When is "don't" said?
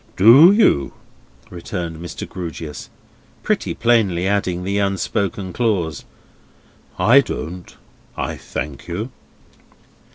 7.23-7.75